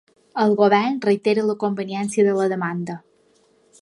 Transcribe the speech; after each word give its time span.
El 0.43 0.55
govern 0.61 0.95
reitera 1.03 1.43
la 1.49 1.57
conveniència 1.65 2.27
de 2.29 2.35
la 2.39 2.49
demanda 2.55 2.97